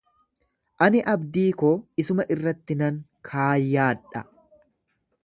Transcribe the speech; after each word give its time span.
Ani 0.85 1.01
abdii 1.11 1.43
koo 1.63 1.73
isuma 2.05 2.25
irratti 2.37 2.79
nan 2.81 2.97
kaayyaadha. 3.29 4.25